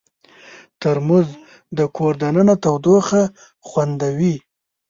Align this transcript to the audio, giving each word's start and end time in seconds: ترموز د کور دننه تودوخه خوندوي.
ترموز 0.79 1.27
د 1.77 1.79
کور 1.95 2.13
دننه 2.21 2.55
تودوخه 2.63 3.21
خوندوي. 3.67 4.35